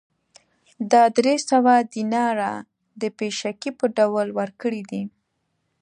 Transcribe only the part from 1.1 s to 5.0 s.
درې سوه دیناره د پېشکي په ډول ورکړي